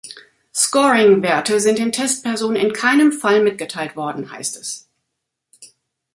[0.51, 4.89] Scoring-Werte sind den Testpersonen in keinem Fall mitgeteilt worden, heißt es.